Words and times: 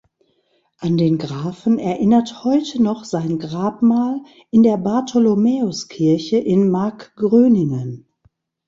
An 0.79 0.97
den 0.97 1.19
Grafen 1.19 1.77
erinnert 1.77 2.43
heute 2.43 2.81
noch 2.81 3.03
sein 3.03 3.37
Grabmal 3.37 4.19
in 4.49 4.63
der 4.63 4.77
Bartholomäuskirche 4.79 6.37
in 6.39 6.71
Markgröningen. 6.71 8.07